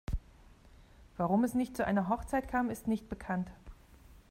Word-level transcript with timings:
Warum 1.17 1.43
es 1.43 1.53
nicht 1.53 1.77
zu 1.77 1.85
einer 1.85 2.09
Hochzeit 2.09 2.47
kam, 2.47 2.71
ist 2.71 2.87
nicht 2.87 3.07
bekannt. 3.07 3.51